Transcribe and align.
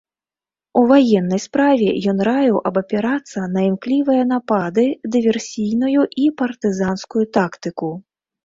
У 0.79 0.81
ваеннай 0.91 1.41
справе 1.43 1.89
ён 2.13 2.17
раіў 2.29 2.57
абапірацца 2.69 3.39
на 3.57 3.61
імклівыя 3.69 4.23
напады, 4.33 4.85
дыверсійную 5.17 6.01
і 6.25 6.27
партызанскую 6.41 7.25
тактыку. 7.39 7.97